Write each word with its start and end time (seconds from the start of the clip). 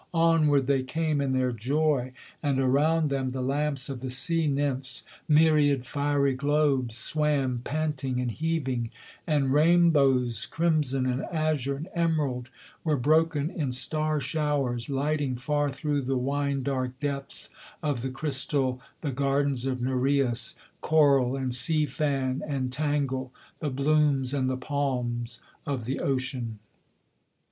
Onward 0.15 0.65
they 0.65 0.81
came 0.81 1.21
in 1.21 1.31
their 1.33 1.51
joy, 1.51 2.11
and 2.41 2.57
around 2.59 3.11
them 3.11 3.29
the 3.29 3.41
lamps 3.43 3.87
of 3.87 3.99
the 3.99 4.09
sea 4.09 4.47
nymphs, 4.47 5.03
Myriad 5.27 5.85
fiery 5.85 6.33
globes, 6.33 6.95
swam 6.97 7.61
panting 7.63 8.19
and 8.19 8.31
heaving; 8.31 8.89
and 9.27 9.53
rainbows 9.53 10.47
Crimson 10.47 11.05
and 11.05 11.21
azure 11.25 11.75
and 11.75 11.87
emerald, 11.93 12.49
were 12.83 12.97
broken 12.97 13.51
in 13.51 13.71
star 13.71 14.19
showers, 14.19 14.89
lighting 14.89 15.35
Far 15.35 15.69
through 15.69 16.01
the 16.01 16.17
wine 16.17 16.63
dark 16.63 16.99
depths 16.99 17.51
of 17.83 18.01
the 18.01 18.09
crystal, 18.09 18.81
the 19.01 19.11
gardens 19.11 19.67
of 19.67 19.83
Nereus, 19.83 20.55
Coral 20.81 21.35
and 21.35 21.53
sea 21.53 21.85
fan 21.85 22.41
and 22.47 22.73
tangle, 22.73 23.31
the 23.59 23.69
blooms 23.69 24.33
and 24.33 24.49
the 24.49 24.57
palms 24.57 25.41
of 25.67 25.85
the 25.85 25.99
ocean. 25.99 26.57